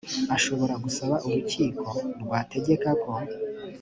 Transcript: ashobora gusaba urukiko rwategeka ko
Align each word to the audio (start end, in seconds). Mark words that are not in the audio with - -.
ashobora 0.35 0.73
gusaba 0.83 1.15
urukiko 1.27 1.85
rwategeka 2.21 2.89
ko 3.03 3.11